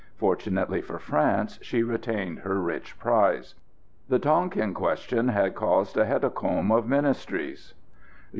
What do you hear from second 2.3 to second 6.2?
her rich prize. The Tonquin question had caused a